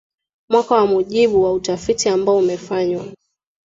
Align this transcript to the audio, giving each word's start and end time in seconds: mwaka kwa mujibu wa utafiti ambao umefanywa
mwaka 0.49 0.67
kwa 0.67 0.85
mujibu 0.87 1.43
wa 1.43 1.53
utafiti 1.53 2.09
ambao 2.09 2.37
umefanywa 2.37 3.05